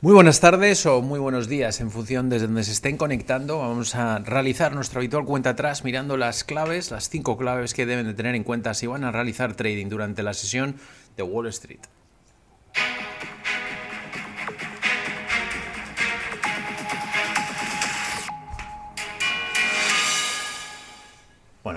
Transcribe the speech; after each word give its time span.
Muy 0.00 0.14
buenas 0.14 0.38
tardes 0.38 0.86
o 0.86 1.02
muy 1.02 1.18
buenos 1.18 1.48
días 1.48 1.80
en 1.80 1.90
función 1.90 2.28
desde 2.28 2.46
donde 2.46 2.62
se 2.62 2.70
estén 2.70 2.96
conectando. 2.96 3.58
Vamos 3.58 3.96
a 3.96 4.20
realizar 4.20 4.72
nuestro 4.72 5.00
habitual 5.00 5.24
cuenta 5.24 5.50
atrás 5.50 5.82
mirando 5.82 6.16
las 6.16 6.44
claves, 6.44 6.92
las 6.92 7.08
cinco 7.08 7.36
claves 7.36 7.74
que 7.74 7.84
deben 7.84 8.06
de 8.06 8.14
tener 8.14 8.36
en 8.36 8.44
cuenta 8.44 8.74
si 8.74 8.86
van 8.86 9.02
a 9.02 9.10
realizar 9.10 9.54
trading 9.54 9.88
durante 9.88 10.22
la 10.22 10.34
sesión 10.34 10.76
de 11.16 11.24
Wall 11.24 11.48
Street. 11.48 11.80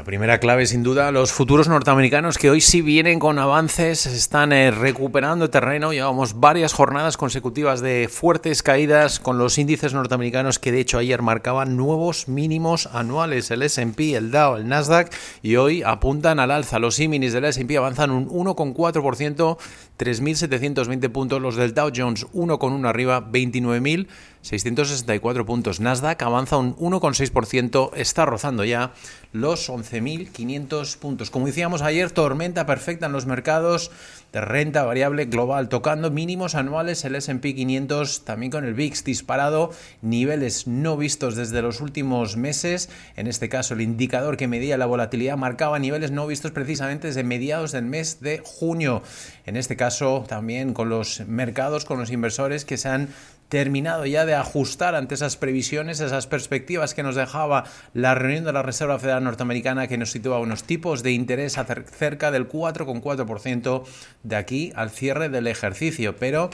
Bueno, 0.01 0.07
primera 0.07 0.39
clave 0.39 0.65
sin 0.65 0.81
duda, 0.81 1.11
los 1.11 1.31
futuros 1.31 1.67
norteamericanos 1.67 2.39
que 2.39 2.49
hoy 2.49 2.59
sí 2.59 2.81
vienen 2.81 3.19
con 3.19 3.37
avances, 3.37 4.07
están 4.07 4.51
eh, 4.51 4.71
recuperando 4.71 5.51
terreno, 5.51 5.93
llevamos 5.93 6.39
varias 6.39 6.73
jornadas 6.73 7.17
consecutivas 7.17 7.81
de 7.81 8.09
fuertes 8.11 8.63
caídas 8.63 9.19
con 9.19 9.37
los 9.37 9.59
índices 9.59 9.93
norteamericanos 9.93 10.57
que 10.57 10.71
de 10.71 10.79
hecho 10.79 10.97
ayer 10.97 11.21
marcaban 11.21 11.77
nuevos 11.77 12.27
mínimos 12.27 12.87
anuales, 12.87 13.51
el 13.51 13.61
S&P, 13.61 14.15
el 14.15 14.31
Dow, 14.31 14.55
el 14.55 14.67
Nasdaq 14.67 15.13
y 15.43 15.57
hoy 15.57 15.83
apuntan 15.83 16.39
al 16.39 16.49
alza, 16.49 16.79
los 16.79 16.99
íminis 16.99 17.33
del 17.33 17.45
S&P 17.45 17.77
avanzan 17.77 18.09
un 18.09 18.27
1,4%, 18.27 19.57
3.720 19.99 21.09
puntos, 21.11 21.39
los 21.39 21.57
del 21.57 21.75
Dow 21.75 21.91
Jones 21.95 22.25
1,1 22.33 22.87
arriba, 22.87 23.21
29.000 23.31 24.07
664 24.41 25.45
puntos. 25.45 25.79
Nasdaq 25.79 26.21
avanza 26.23 26.57
un 26.57 26.75
1,6%, 26.75 27.91
está 27.95 28.25
rozando 28.25 28.63
ya 28.65 28.93
los 29.33 29.69
11.500 29.69 30.97
puntos. 30.97 31.29
Como 31.29 31.45
decíamos 31.45 31.81
ayer, 31.81 32.11
tormenta 32.11 32.65
perfecta 32.65 33.05
en 33.05 33.13
los 33.13 33.25
mercados 33.25 33.91
de 34.33 34.41
renta 34.41 34.83
variable 34.83 35.25
global, 35.25 35.69
tocando 35.69 36.09
mínimos 36.09 36.55
anuales 36.55 37.03
el 37.05 37.15
S&P 37.15 37.53
500, 37.53 38.23
también 38.23 38.51
con 38.51 38.65
el 38.65 38.73
VIX 38.73 39.03
disparado, 39.03 39.71
niveles 40.01 40.67
no 40.67 40.97
vistos 40.97 41.35
desde 41.35 41.61
los 41.61 41.81
últimos 41.81 42.37
meses. 42.37 42.89
En 43.15 43.27
este 43.27 43.49
caso, 43.49 43.73
el 43.73 43.81
indicador 43.81 44.37
que 44.37 44.47
medía 44.47 44.77
la 44.77 44.85
volatilidad 44.85 45.37
marcaba 45.37 45.79
niveles 45.79 46.11
no 46.11 46.27
vistos 46.27 46.51
precisamente 46.51 47.07
desde 47.07 47.23
mediados 47.23 47.71
del 47.71 47.85
mes 47.85 48.21
de 48.21 48.41
junio. 48.43 49.03
En 49.45 49.57
este 49.57 49.75
caso, 49.75 50.25
también 50.27 50.73
con 50.73 50.89
los 50.89 51.21
mercados, 51.27 51.85
con 51.85 51.99
los 51.99 52.11
inversores 52.11 52.65
que 52.65 52.77
se 52.77 52.89
han 52.89 53.09
terminado 53.51 54.05
ya 54.05 54.25
de 54.25 54.33
ajustar 54.33 54.95
ante 54.95 55.13
esas 55.13 55.35
previsiones, 55.35 55.99
esas 55.99 56.25
perspectivas 56.25 56.93
que 56.93 57.03
nos 57.03 57.15
dejaba 57.15 57.65
la 57.93 58.15
reunión 58.15 58.45
de 58.45 58.53
la 58.53 58.61
Reserva 58.61 58.97
Federal 58.97 59.25
Norteamericana 59.25 59.87
que 59.87 59.97
nos 59.97 60.11
situaba 60.11 60.39
unos 60.39 60.63
tipos 60.63 61.03
de 61.03 61.11
interés 61.11 61.59
cerca 61.91 62.31
del 62.31 62.47
4,4% 62.47 63.83
de 64.23 64.35
aquí 64.37 64.71
al 64.73 64.89
cierre 64.89 65.27
del 65.27 65.47
ejercicio. 65.47 66.15
Pero 66.15 66.49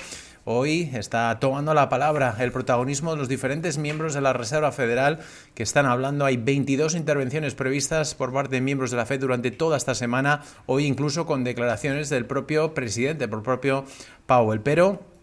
Hoy 0.49 0.89
está 0.93 1.37
tomando 1.41 1.73
la 1.73 1.89
palabra 1.89 2.33
el 2.39 2.53
protagonismo 2.53 3.11
de 3.11 3.17
los 3.17 3.27
diferentes 3.27 3.77
miembros 3.77 4.13
de 4.13 4.21
la 4.21 4.31
Reserva 4.31 4.71
Federal 4.71 5.19
que 5.53 5.63
están 5.63 5.85
hablando. 5.85 6.23
Hay 6.23 6.37
22 6.37 6.95
intervenciones 6.95 7.53
previstas 7.53 8.15
por 8.15 8.31
parte 8.31 8.55
de 8.55 8.61
miembros 8.61 8.89
de 8.89 8.95
la 8.95 9.05
Fed 9.05 9.19
durante 9.19 9.51
toda 9.51 9.75
esta 9.75 9.93
semana, 9.93 10.43
hoy 10.65 10.85
incluso 10.85 11.25
con 11.25 11.43
declaraciones 11.43 12.09
del 12.09 12.25
propio 12.25 12.73
presidente, 12.73 13.27
por 13.27 13.43
propio 13.43 13.83
Powell. 14.25 14.61
Pero 14.61 15.16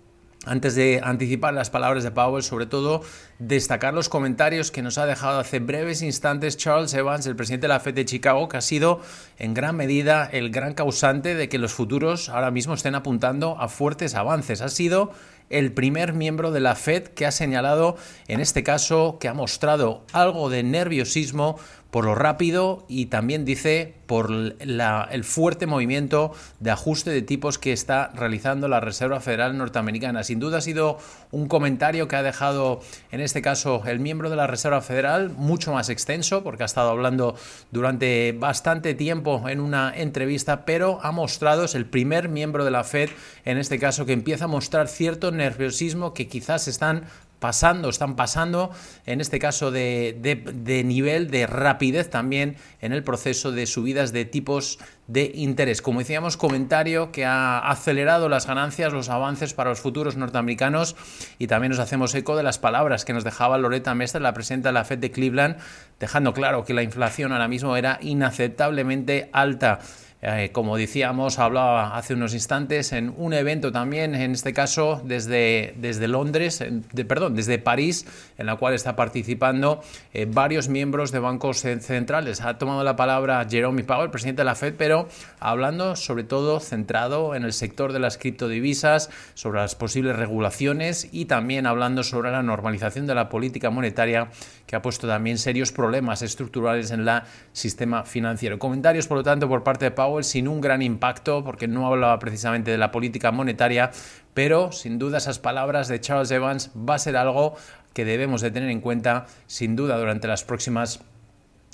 antes 0.47 0.75
de 0.75 1.00
anticipar 1.03 1.55
las 1.55 1.70
palabras 1.70 2.05
de 2.05 2.11
Powell, 2.11 2.42
sobre 2.42 2.67
todo 2.67 3.03
destacar 3.39 3.95
los 3.95 4.09
comentarios 4.09 4.70
que 4.70 4.83
nos 4.83 4.98
ha 4.98 5.06
dejado 5.06 5.41
hace 5.41 5.59
breves 5.59 6.03
instantes 6.03 6.56
Charles 6.56 6.95
Evans, 6.95 7.27
el 7.27 7.37
presidente 7.37 7.64
de 7.64 7.73
la 7.73 7.81
Fed 7.81 7.95
de 7.95 8.05
Chicago, 8.05 8.48
que 8.48 8.56
ha 8.56 8.61
sido 8.61 9.00
en 9.39 9.55
gran 9.55 9.77
medida 9.77 10.28
el 10.33 10.50
gran 10.50 10.75
causante 10.75 11.34
de 11.34 11.48
que 11.48 11.59
los 11.59 11.72
futuros 11.72 12.28
ahora 12.28 12.50
mismo 12.50 12.75
estén 12.75 12.95
apuntando 12.95 13.56
a 13.61 13.69
fuertes 13.69 14.15
avances. 14.15 14.61
Ha 14.61 14.69
sido 14.69 15.12
el 15.50 15.72
primer 15.72 16.15
miembro 16.15 16.53
de 16.53 16.61
la 16.61 16.75
Fed 16.75 17.09
que 17.09 17.27
ha 17.27 17.33
señalado, 17.33 17.97
en 18.28 18.41
este 18.41 18.62
caso, 18.62 19.19
que 19.20 19.28
ha 19.28 19.34
mostrado 19.34 20.05
algo 20.12 20.48
de 20.48 20.62
nerviosismo 20.62 21.59
por 21.95 22.06
lo 22.06 22.17
rápido 22.17 22.84
y 22.89 23.06
también 23.06 23.45
dice 23.45 23.94
por 24.06 24.28
el 24.59 25.25
fuerte 25.25 25.69
movimiento 25.69 26.32
de 26.59 26.72
ajuste 26.72 27.10
de 27.10 27.22
tipos 27.22 27.56
que 27.56 27.72
está 27.72 28.10
realizando 28.16 28.66
la 28.66 28.81
Reserva 28.81 29.21
Federal 29.21 29.56
Norteamericana. 29.56 30.25
Sin 30.25 30.41
duda 30.41 30.59
ha 30.59 30.60
sido 30.60 30.99
un 31.31 31.47
comentario 31.47 32.09
que 32.09 32.16
ha 32.16 32.25
dejado 32.25 32.81
en 33.12 33.21
este 33.21 33.43
caso 33.43 33.81
el 33.87 34.00
miembro 34.00 34.28
de 34.28 34.34
la 34.34 34.49
Reserva 34.49 34.81
Federal 34.81 35.31
mucho 35.31 35.72
más 35.72 35.88
extenso 35.88 36.43
porque 36.43 36.65
ha 36.65 36.66
estado 36.66 36.91
hablando 36.91 37.37
durante 37.71 38.32
bastante 38.32 38.94
tiempo 38.94 39.49
en 39.49 39.61
una 39.61 39.93
entrevista, 39.97 40.65
pero 40.65 40.99
ha 41.00 41.12
mostrado, 41.12 41.62
es 41.62 41.76
el 41.76 41.87
primer 41.87 42.28
miembro 42.28 42.65
de 42.65 42.72
la 42.72 42.82
Fed 42.82 43.11
en 43.44 43.56
este 43.56 43.78
caso 43.78 44.05
que 44.05 44.15
empieza 44.15 44.47
a 44.47 44.49
mostrar 44.49 44.88
cierto 44.88 45.31
nerviosismo 45.31 46.12
que 46.12 46.26
quizás 46.26 46.66
están 46.66 47.05
pasando, 47.44 47.91
están 47.91 48.16
pasando, 48.16 48.71
en 49.05 49.21
este 49.21 49.38
caso 49.38 49.71
de, 49.71 50.82
nivel 50.87 51.31
de 51.31 51.47
rapidez 51.47 52.09
también 52.09 52.56
en 52.81 52.94
el 52.94 53.05
proceso 53.05 53.53
de 53.53 53.66
subidas 53.66 54.15
de 54.15 54.25
tipos 54.25 54.78
de 55.09 55.31
interés. 55.34 55.82
Como 55.82 55.99
decíamos, 55.99 56.38
comentario 56.38 57.12
que 57.12 57.27
ha 57.27 57.59
acelerado 57.59 58.31
las 58.31 58.47
ganancias, 58.47 58.94
los 58.94 59.10
avances 59.10 59.53
para 59.53 59.69
los 59.69 59.81
futuros 59.81 60.16
norteamericanos 60.16 60.97
y 61.38 61.47
también 61.47 61.72
nos 61.72 61.81
hacemos 61.81 62.15
eco 62.15 62.34
de 62.34 62.44
las 62.44 62.59
palabras 62.59 63.05
que 63.05 63.12
nos 63.12 63.25
dejaba 63.25 63.59
Loretta 63.59 63.94
Mester, 63.94 64.22
la 64.22 64.32
presidenta 64.32 64.71
de 64.71 64.72
la 64.72 64.87
Fed 64.87 65.00
de 65.00 65.11
Cleveland, 65.11 65.59
dejando 66.00 66.32
claro 66.32 66.65
que 66.65 66.72
la 66.72 66.82
inflación 66.82 67.32
ahora 67.32 67.47
mismo 67.47 67.76
era 67.76 67.99
inaceptablemente 68.00 69.28
alta. 69.34 69.81
Eh, 70.27 70.53
como 70.53 70.79
decíamos, 70.79 71.39
hablaba 71.39 71.99
hace 71.99 72.15
unos 72.15 72.33
instantes 72.33 72.95
en 72.95 73.12
un 73.19 73.35
evento 73.35 73.73
también, 73.73 74.15
en 74.15 74.31
este 74.31 74.55
caso 74.55 75.03
desde, 75.05 75.75
desde 75.77 76.09
Londres, 76.09 76.65
de, 76.93 77.05
perdón, 77.05 77.35
desde 77.35 77.59
París, 77.59 78.07
en 78.39 78.47
la 78.47 78.57
cual 78.57 78.73
está 78.73 78.97
participando 78.97 79.83
eh, 80.15 80.27
varios 80.27 80.71
miembros 80.71 81.12
de 81.12 81.19
bancos 81.19 81.59
centrales. 81.59 82.41
Ha 82.41 82.57
tomado 82.57 82.83
la 82.85 82.97
palabra 82.97 83.47
Jerome 83.47 83.85
Powell, 83.85 84.09
presidente 84.09 84.41
de 84.41 84.47
la 84.47 84.55
Fed, 84.55 84.77
pero 84.79 85.09
hablando 85.41 85.95
sobre 85.95 86.25
todo 86.25 86.59
centrado 86.59 87.35
en 87.35 87.45
el 87.45 87.53
sector 87.53 87.93
de 87.93 87.99
las 87.99 88.17
criptodivisas, 88.17 89.11
sobre 89.35 89.61
las 89.61 89.75
posibles 89.75 90.17
regulaciones 90.17 91.06
y 91.12 91.27
también 91.27 91.67
hablando 91.67 92.03
sobre 92.03 92.31
la 92.31 92.43
normalización 92.43 93.06
de 93.06 93.15
la 93.15 93.29
política 93.29 93.69
monetaria 93.69 94.31
que 94.67 94.75
ha 94.75 94.81
puesto 94.81 95.06
también 95.06 95.37
serios 95.37 95.71
problemas 95.71 96.23
estructurales 96.23 96.91
en 96.93 97.06
el 97.06 97.23
sistema 97.53 98.05
financiero. 98.05 98.59
Comentarios, 98.59 99.06
por 99.06 99.19
lo 99.19 99.23
tanto, 99.23 99.47
por 99.49 99.62
parte 99.62 99.85
de 99.85 99.91
Powell 99.91 100.13
sin 100.22 100.47
un 100.47 100.60
gran 100.60 100.82
impacto, 100.82 101.42
porque 101.42 101.66
no 101.66 101.86
hablaba 101.88 102.19
precisamente 102.20 102.70
de 102.70 102.78
la 102.78 102.92
política 102.92 103.32
monetaria, 103.32 103.91
pero 104.34 104.70
sin 104.70 104.98
duda 104.98 105.19
esas 105.19 105.38
palabras 105.38 105.88
de 105.88 106.00
Charles 106.00 106.30
Evans 106.30 106.70
va 106.76 106.94
a 106.94 106.98
ser 106.98 107.16
algo 107.16 107.56
que 107.92 108.04
debemos 108.04 108.41
de 108.41 108.50
tener 108.50 108.70
en 108.70 108.80
cuenta 108.80 109.26
sin 109.47 109.75
duda 109.75 109.97
durante 109.97 110.28
las 110.28 110.44
próximas 110.44 111.00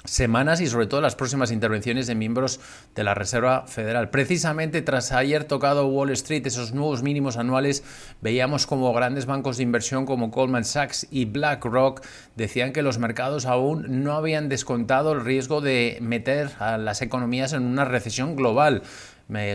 semanas 0.05 0.61
y 0.61 0.66
sobre 0.66 0.87
todo 0.87 1.00
las 1.00 1.15
próximas 1.15 1.50
intervenciones 1.50 2.06
de 2.06 2.15
miembros 2.15 2.61
de 2.94 3.05
la 3.05 3.15
Reserva 3.15 3.66
Federal. 3.66 4.11
Precisamente 4.11 4.83
tras 4.83 5.12
ayer 5.12 5.44
tocado 5.44 5.87
Wall 5.87 6.11
Street, 6.11 6.47
esos 6.47 6.72
nuevos 6.72 7.03
mínimos 7.03 7.37
anuales, 7.37 7.84
veíamos 8.22 8.66
como 8.66 8.93
grandes 8.93 9.27
bancos 9.27 9.59
de 9.59 9.62
inversión 9.62 10.06
como 10.06 10.28
Goldman 10.28 10.65
Sachs 10.65 11.06
y 11.11 11.27
BlackRock 11.27 12.03
decían 12.37 12.72
que 12.72 12.83
los 12.83 12.99
mercados 12.99 13.44
aún 13.44 14.03
no 14.03 14.12
habían 14.12 14.49
descontado 14.49 15.12
el 15.12 15.25
riesgo 15.25 15.61
de 15.61 15.99
meter 16.00 16.50
a 16.59 16.78
las 16.78 17.03
economías 17.03 17.53
en 17.53 17.65
una 17.65 17.84
recesión 17.84 18.37
global. 18.37 18.82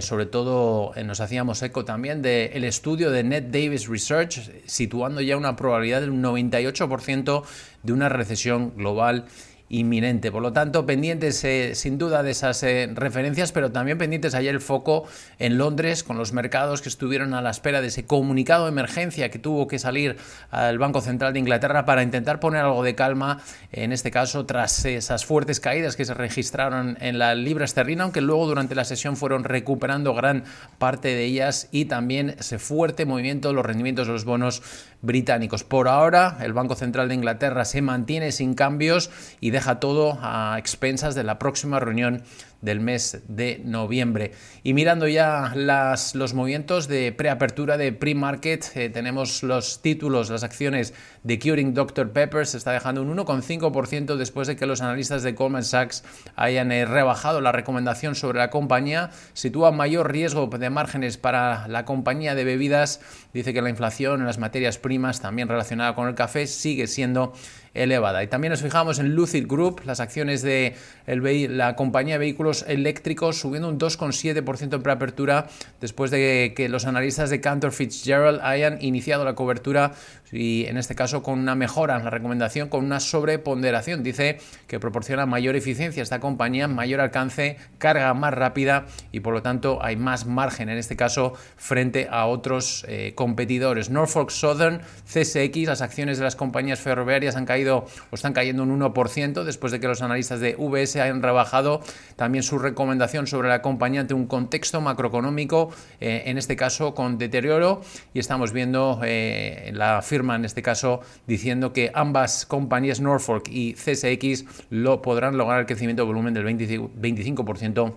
sobre 0.01 0.25
todo 0.25 0.93
eh, 0.95 1.03
nos 1.03 1.19
hacíamos 1.19 1.61
eco 1.63 1.83
también 1.83 2.21
del 2.21 2.63
estudio 2.63 3.11
de 3.11 3.23
Net 3.23 3.45
Davis 3.51 3.87
Research, 3.87 4.51
situando 4.65 5.21
ya 5.21 5.35
una 5.37 5.55
probabilidad 5.55 6.01
del 6.01 6.13
98% 6.13 7.43
de 7.83 7.93
una 7.93 8.09
recesión 8.09 8.73
global 8.77 9.25
inminente. 9.69 10.31
Por 10.31 10.43
lo 10.43 10.53
tanto, 10.53 10.85
pendientes 10.85 11.43
eh, 11.43 11.73
sin 11.73 11.97
duda 11.97 12.21
de 12.21 12.31
esas 12.31 12.61
eh, 12.63 12.89
referencias, 12.93 13.51
pero 13.51 13.71
también 13.71 13.97
pendientes 13.97 14.35
ayer 14.35 14.53
el 14.53 14.61
foco 14.61 15.05
en 15.39 15.57
Londres 15.57 16.03
con 16.03 16.17
los 16.17 16.33
mercados 16.33 16.81
que 16.81 16.89
estuvieron 16.89 17.33
a 17.33 17.41
la 17.41 17.49
espera 17.49 17.81
de 17.81 17.87
ese 17.87 18.05
comunicado 18.05 18.65
de 18.65 18.69
emergencia 18.69 19.29
que 19.29 19.39
tuvo 19.39 19.67
que 19.67 19.79
salir 19.79 20.17
al 20.51 20.77
Banco 20.77 21.01
Central 21.01 21.33
de 21.33 21.39
Inglaterra 21.39 21.85
para 21.85 22.03
intentar 22.03 22.39
poner 22.39 22.61
algo 22.61 22.83
de 22.83 22.93
calma, 22.93 23.41
en 23.71 23.91
este 23.91 24.11
caso 24.11 24.45
tras 24.45 24.85
esas 24.85 25.25
fuertes 25.25 25.59
caídas 25.59 25.95
que 25.95 26.05
se 26.05 26.13
registraron 26.13 26.97
en 27.01 27.17
la 27.17 27.33
libra 27.33 27.65
esterlina, 27.65 28.03
aunque 28.03 28.21
luego 28.21 28.45
durante 28.45 28.75
la 28.75 28.85
sesión 28.85 29.17
fueron 29.17 29.43
recuperando 29.43 30.13
gran 30.13 30.43
parte 30.77 31.07
de 31.09 31.23
ellas 31.23 31.69
y 31.71 31.85
también 31.85 32.35
ese 32.37 32.59
fuerte 32.59 33.05
movimiento 33.05 33.47
de 33.47 33.55
los 33.55 33.65
rendimientos 33.65 34.05
de 34.07 34.13
los 34.13 34.25
bonos 34.25 34.61
británicos. 35.01 35.63
Por 35.63 35.87
ahora, 35.87 36.37
el 36.41 36.53
Banco 36.53 36.75
Central 36.75 37.07
de 37.07 37.15
Inglaterra 37.15 37.65
se 37.65 37.81
mantiene 37.81 38.31
sin 38.31 38.53
cambios 38.53 39.09
y 39.39 39.51
deja 39.55 39.79
todo 39.79 40.17
a 40.21 40.57
expensas 40.59 41.15
de 41.15 41.23
la 41.23 41.39
próxima 41.39 41.79
reunión 41.79 42.23
del 42.65 42.81
mes 42.81 43.21
de 43.27 43.61
noviembre. 43.63 44.31
Y 44.63 44.73
mirando 44.73 45.07
ya 45.07 45.53
las, 45.55 46.15
los 46.15 46.33
movimientos 46.33 46.87
de 46.87 47.13
preapertura 47.13 47.77
de 47.77 47.93
pre-market, 47.93 48.65
eh, 48.75 48.89
tenemos 48.89 49.43
los 49.43 49.81
títulos, 49.81 50.29
las 50.29 50.43
acciones 50.43 50.93
de 51.23 51.39
Curing 51.39 51.73
Dr. 51.73 52.11
Pepper, 52.11 52.45
se 52.45 52.57
está 52.57 52.71
dejando 52.71 53.01
un 53.01 53.15
1,5% 53.15 54.17
después 54.17 54.47
de 54.47 54.55
que 54.55 54.65
los 54.65 54.81
analistas 54.81 55.23
de 55.23 55.31
Goldman 55.33 55.63
Sachs 55.63 56.03
hayan 56.35 56.71
eh, 56.71 56.85
rebajado 56.85 57.39
la 57.39 57.51
recomendación 57.51 58.15
sobre 58.15 58.39
la 58.39 58.49
compañía, 58.49 59.11
sitúa 59.33 59.71
mayor 59.71 60.11
riesgo 60.11 60.47
de 60.47 60.69
márgenes 60.69 61.17
para 61.17 61.67
la 61.67 61.85
compañía 61.85 62.35
de 62.35 62.43
bebidas, 62.43 62.99
dice 63.33 63.53
que 63.53 63.61
la 63.61 63.69
inflación 63.69 64.21
en 64.21 64.25
las 64.25 64.39
materias 64.39 64.77
primas 64.77 65.21
también 65.21 65.47
relacionada 65.47 65.95
con 65.95 66.07
el 66.07 66.15
café 66.15 66.47
sigue 66.47 66.87
siendo 66.87 67.33
elevada. 67.75 68.23
Y 68.23 68.27
también 68.27 68.51
nos 68.51 68.61
fijamos 68.61 68.99
en 68.99 69.13
Lucid 69.13 69.47
Group, 69.47 69.81
las 69.85 69.99
acciones 69.99 70.41
de 70.41 70.75
la 71.05 71.75
compañía 71.75 72.15
de 72.15 72.19
vehículos 72.19 72.54
eléctricos 72.63 73.39
subiendo 73.39 73.69
un 73.69 73.79
2,7% 73.79 74.75
en 74.75 74.81
preapertura 74.81 75.47
después 75.81 76.11
de 76.11 76.53
que 76.55 76.69
los 76.69 76.85
analistas 76.85 77.29
de 77.29 77.41
Cantor 77.41 77.71
Fitzgerald 77.71 78.39
hayan 78.41 78.81
iniciado 78.81 79.25
la 79.25 79.35
cobertura 79.35 79.93
y 80.31 80.65
en 80.65 80.77
este 80.77 80.95
caso 80.95 81.23
con 81.23 81.39
una 81.39 81.55
mejora 81.55 81.95
en 81.97 82.03
la 82.03 82.09
recomendación, 82.09 82.69
con 82.69 82.83
una 82.83 82.99
sobreponderación. 82.99 84.03
Dice 84.03 84.39
que 84.67 84.79
proporciona 84.79 85.25
mayor 85.25 85.55
eficiencia 85.55 86.01
a 86.01 86.03
esta 86.03 86.19
compañía, 86.19 86.67
mayor 86.67 86.99
alcance, 86.99 87.57
carga 87.77 88.13
más 88.13 88.33
rápida 88.33 88.85
y 89.11 89.21
por 89.21 89.33
lo 89.33 89.41
tanto 89.41 89.83
hay 89.83 89.95
más 89.95 90.25
margen 90.25 90.69
en 90.69 90.77
este 90.77 90.95
caso 90.95 91.33
frente 91.57 92.07
a 92.09 92.25
otros 92.25 92.85
eh, 92.87 93.13
competidores. 93.15 93.89
Norfolk 93.89 94.29
Southern, 94.29 94.81
CSX, 95.05 95.67
las 95.67 95.81
acciones 95.81 96.17
de 96.17 96.23
las 96.23 96.35
compañías 96.35 96.79
ferroviarias 96.79 97.35
han 97.35 97.45
caído 97.45 97.85
o 98.11 98.15
están 98.15 98.33
cayendo 98.33 98.63
un 98.63 98.79
1% 98.79 99.43
después 99.43 99.71
de 99.71 99.79
que 99.79 99.87
los 99.87 100.01
analistas 100.01 100.39
de 100.39 100.55
VS 100.57 100.97
hayan 100.97 101.21
rebajado 101.21 101.81
también 102.15 102.34
su 102.43 102.59
recomendación 102.59 103.27
sobre 103.27 103.49
la 103.49 103.61
compañía 103.61 104.01
ante 104.01 104.13
un 104.13 104.27
contexto 104.27 104.81
macroeconómico, 104.81 105.71
eh, 105.99 106.23
en 106.25 106.37
este 106.37 106.55
caso 106.55 106.93
con 106.93 107.17
deterioro, 107.17 107.81
y 108.13 108.19
estamos 108.19 108.51
viendo 108.53 108.99
eh, 109.03 109.71
la 109.73 110.01
firma 110.01 110.35
en 110.35 110.45
este 110.45 110.61
caso 110.61 111.01
diciendo 111.27 111.73
que 111.73 111.91
ambas 111.93 112.45
compañías, 112.45 112.99
Norfolk 112.99 113.47
y 113.49 113.73
CSX, 113.73 114.45
lo 114.69 115.01
podrán 115.01 115.37
lograr 115.37 115.59
el 115.59 115.65
crecimiento 115.65 116.03
de 116.03 116.07
volumen 116.07 116.33
del 116.33 116.45
25% 116.45 117.93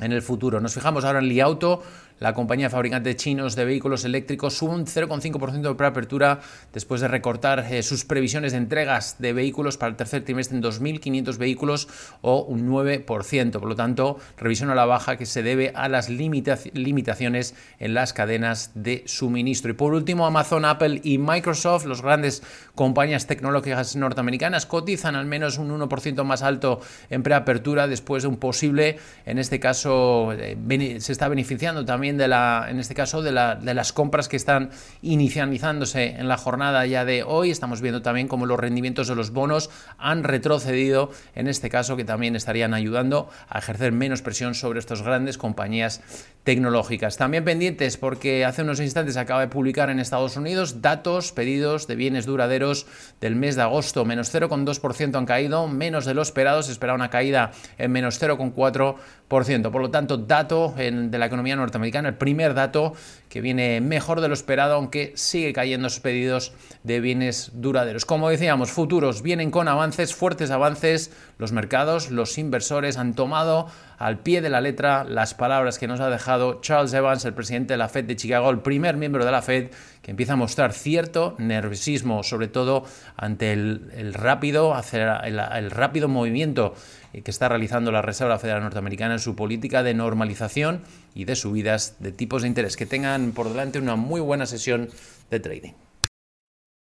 en 0.00 0.12
el 0.12 0.22
futuro. 0.22 0.60
Nos 0.60 0.74
fijamos 0.74 1.04
ahora 1.04 1.18
en 1.18 1.28
Liauto, 1.28 1.82
la 2.20 2.34
compañía 2.34 2.70
fabricante 2.70 3.14
chinos 3.16 3.54
de 3.54 3.64
vehículos 3.64 4.04
eléctricos 4.04 4.56
sube 4.56 4.74
un 4.74 4.86
0,5% 4.86 5.60
de 5.60 5.74
preapertura 5.74 6.40
después 6.72 7.00
de 7.00 7.08
recortar 7.08 7.66
eh, 7.70 7.82
sus 7.82 8.04
previsiones 8.04 8.52
de 8.52 8.58
entregas 8.58 9.16
de 9.18 9.32
vehículos 9.32 9.78
para 9.78 9.90
el 9.90 9.96
tercer 9.96 10.24
trimestre 10.24 10.56
en 10.56 10.62
2.500 10.62 11.38
vehículos 11.38 11.88
o 12.20 12.42
un 12.42 12.68
9%. 12.68 13.50
Por 13.52 13.68
lo 13.68 13.76
tanto, 13.76 14.18
revisión 14.36 14.70
a 14.70 14.74
la 14.74 14.84
baja 14.84 15.16
que 15.16 15.26
se 15.26 15.42
debe 15.42 15.72
a 15.74 15.88
las 15.88 16.08
limitaciones 16.08 17.54
en 17.78 17.94
las 17.94 18.12
cadenas 18.12 18.72
de 18.74 19.04
suministro. 19.06 19.70
Y 19.70 19.74
por 19.74 19.94
último, 19.94 20.26
Amazon, 20.26 20.64
Apple 20.64 21.00
y 21.04 21.18
Microsoft, 21.18 21.84
los 21.84 22.02
grandes 22.02 22.42
compañías 22.74 23.26
tecnológicas 23.26 23.96
norteamericanas, 23.96 24.66
cotizan 24.66 25.14
al 25.14 25.26
menos 25.26 25.58
un 25.58 25.70
1% 25.70 26.24
más 26.24 26.42
alto 26.42 26.80
en 27.10 27.22
preapertura 27.22 27.86
después 27.86 28.22
de 28.22 28.28
un 28.28 28.36
posible, 28.36 28.98
en 29.24 29.38
este 29.38 29.60
caso, 29.60 30.32
eh, 30.32 30.56
se 31.00 31.12
está 31.12 31.28
beneficiando 31.28 31.84
también 31.84 32.07
de 32.16 32.28
la, 32.28 32.66
en 32.68 32.78
este 32.78 32.94
caso, 32.94 33.22
de, 33.22 33.32
las 33.32 33.92
compras 33.92 34.28
que 34.28 34.36
están 34.36 34.70
inicializándose 35.02 36.16
en 36.18 36.28
la 36.28 36.36
jornada 36.36 36.86
ya 36.86 37.04
de 37.04 37.22
hoy. 37.22 37.50
Estamos 37.50 37.80
viendo 37.80 38.02
también 38.02 38.28
cómo 38.28 38.46
los 38.46 38.58
rendimientos 38.58 39.08
de 39.08 39.14
los 39.14 39.32
bonos 39.32 39.70
han 39.98 40.24
retrocedido, 40.24 41.10
en 41.34 41.48
este 41.48 41.68
caso, 41.68 41.96
que 41.96 42.04
también 42.04 42.36
estarían 42.36 42.74
ayudando 42.74 43.28
a 43.48 43.58
ejercer 43.58 43.92
menos 43.92 44.22
presión 44.22 44.54
sobre 44.54 44.78
estas 44.78 45.02
grandes 45.02 45.36
compañías 45.38 46.00
tecnológicas. 46.44 47.18
También 47.18 47.44
pendientes 47.44 47.98
porque 47.98 48.44
hace 48.44 48.62
unos 48.62 48.80
instantes 48.80 49.16
acaba 49.18 49.40
de 49.40 49.48
publicar 49.48 49.90
en 49.90 50.00
Estados 50.00 50.36
Unidos 50.36 50.80
datos, 50.80 51.32
pedidos 51.32 51.86
de 51.86 51.94
bienes 51.94 52.24
duraderos 52.24 52.86
del 53.20 53.36
mes 53.36 53.56
de 53.56 53.62
agosto, 53.62 54.04
menos 54.04 54.34
0,2% 54.34 55.16
han 55.16 55.26
caído, 55.26 55.68
menos 55.68 56.06
de 56.06 56.14
lo 56.14 56.22
esperado, 56.22 56.62
se 56.62 56.72
espera 56.72 56.94
una 56.94 57.10
caída 57.10 57.50
en 57.76 57.92
menos 57.92 58.20
0,4%. 58.20 59.70
Por 59.70 59.82
lo 59.82 59.90
tanto, 59.90 60.16
dato 60.16 60.72
de 60.76 61.18
la 61.18 61.26
economía 61.26 61.56
norteamericana, 61.56 61.97
el 62.06 62.14
primer 62.14 62.54
dato 62.54 62.94
que 63.28 63.40
viene 63.40 63.80
mejor 63.80 64.20
de 64.20 64.28
lo 64.28 64.34
esperado, 64.34 64.74
aunque 64.74 65.12
sigue 65.14 65.52
cayendo 65.52 65.90
sus 65.90 66.00
pedidos 66.00 66.52
de 66.82 67.00
bienes 67.00 67.50
duraderos. 67.54 68.04
Como 68.04 68.30
decíamos, 68.30 68.70
futuros 68.70 69.22
vienen 69.22 69.50
con 69.50 69.68
avances, 69.68 70.14
fuertes 70.14 70.50
avances, 70.50 71.12
los 71.36 71.52
mercados, 71.52 72.10
los 72.10 72.38
inversores 72.38 72.96
han 72.96 73.14
tomado 73.14 73.68
al 73.98 74.20
pie 74.20 74.40
de 74.40 74.48
la 74.48 74.60
letra 74.60 75.04
las 75.04 75.34
palabras 75.34 75.78
que 75.78 75.88
nos 75.88 76.00
ha 76.00 76.08
dejado 76.08 76.60
Charles 76.60 76.92
Evans, 76.92 77.24
el 77.24 77.34
presidente 77.34 77.74
de 77.74 77.78
la 77.78 77.88
Fed 77.88 78.04
de 78.04 78.16
Chicago, 78.16 78.48
el 78.50 78.60
primer 78.60 78.96
miembro 78.96 79.24
de 79.24 79.32
la 79.32 79.42
Fed, 79.42 79.70
que 80.02 80.12
empieza 80.12 80.34
a 80.34 80.36
mostrar 80.36 80.72
cierto 80.72 81.34
nerviosismo, 81.38 82.22
sobre 82.22 82.48
todo 82.48 82.84
ante 83.16 83.52
el, 83.52 84.14
rápido, 84.14 84.74
el 84.92 85.70
rápido 85.70 86.08
movimiento 86.08 86.74
que 87.22 87.30
está 87.30 87.48
realizando 87.48 87.92
la 87.92 88.02
Reserva 88.02 88.38
Federal 88.38 88.62
Norteamericana 88.62 89.14
en 89.14 89.20
su 89.20 89.34
política 89.34 89.82
de 89.82 89.94
normalización 89.94 90.82
y 91.14 91.24
de 91.24 91.36
subidas 91.36 91.96
de 91.98 92.12
tipos 92.12 92.42
de 92.42 92.48
interés. 92.48 92.76
Que 92.76 92.86
tengan 92.86 93.32
por 93.32 93.48
delante 93.48 93.78
una 93.78 93.96
muy 93.96 94.20
buena 94.20 94.46
sesión 94.46 94.88
de 95.30 95.40
trading. 95.40 95.72